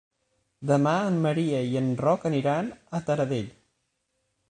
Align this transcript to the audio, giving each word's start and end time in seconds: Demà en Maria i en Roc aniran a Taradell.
Demà 0.71 0.93
en 1.09 1.19
Maria 1.27 1.61
i 1.73 1.79
en 1.83 1.93
Roc 2.07 2.27
aniran 2.33 2.75
a 3.01 3.07
Taradell. 3.11 3.57